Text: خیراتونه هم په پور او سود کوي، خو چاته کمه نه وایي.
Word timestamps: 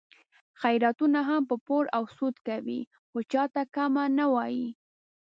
خیراتونه 0.61 1.19
هم 1.29 1.41
په 1.49 1.55
پور 1.65 1.83
او 1.97 2.03
سود 2.17 2.35
کوي، 2.47 2.79
خو 3.09 3.17
چاته 3.31 3.63
کمه 3.75 4.03
نه 4.17 4.25
وایي. 4.33 4.67